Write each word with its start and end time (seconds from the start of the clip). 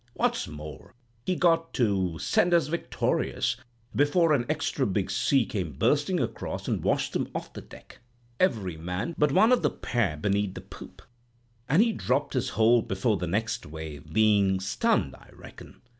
What's 0.15 0.47
more, 0.47 0.95
he 1.27 1.35
got 1.35 1.75
to 1.75 2.17
'Send 2.17 2.55
us 2.55 2.69
victorious,' 2.69 3.55
before 3.95 4.33
an 4.33 4.47
extra 4.49 4.87
big 4.87 5.11
sea 5.11 5.45
came 5.45 5.73
bursting 5.73 6.19
across 6.19 6.67
and 6.67 6.83
washed 6.83 7.13
them 7.13 7.29
off 7.35 7.53
the 7.53 7.61
deck—every 7.61 8.77
man 8.77 9.13
but 9.15 9.31
one 9.31 9.51
of 9.51 9.61
the 9.61 9.69
pair 9.69 10.17
beneath 10.17 10.55
the 10.55 10.61
poop—and 10.61 11.83
he 11.83 11.93
dropped 11.93 12.33
his 12.33 12.49
hold 12.57 12.87
before 12.87 13.17
the 13.17 13.27
next 13.27 13.67
wave; 13.67 14.11
being 14.11 14.59
stunned, 14.59 15.15
I 15.15 15.29
reckon. 15.33 15.81